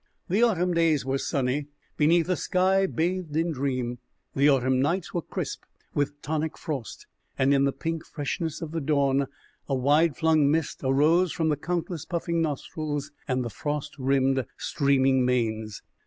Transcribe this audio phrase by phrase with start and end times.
[0.29, 3.99] The autumn days were sunny, beneath a sky bathed in dream.
[4.35, 5.61] The autumn nights were crisp
[5.93, 7.05] with tonic frost,
[7.37, 9.27] and in the pink freshness of the dawn
[9.69, 15.23] a wide flung mist arose from the countless puffing nostrils and the frost rimed, streaming
[15.23, 15.83] manes.